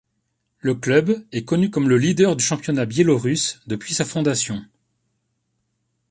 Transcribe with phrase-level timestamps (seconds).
[0.57, 4.65] Le club est connu comme le leader du championnat Biélorusse depuis sa fondation.